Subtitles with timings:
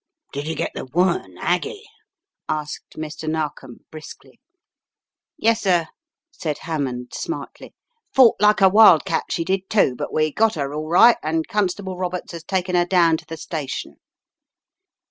[0.33, 1.83] "Did you get the woman, Aggie?"
[2.49, 3.29] asked Mr.
[3.29, 4.39] Nar kom, briskly.
[5.37, 5.89] "Yessir,"
[6.31, 7.75] said Hammond, smartly,
[8.11, 11.47] "fought like a wild cat, she did, too, but we got her all right, and
[11.47, 13.97] Constable Roberts has taken her down to the sta tion."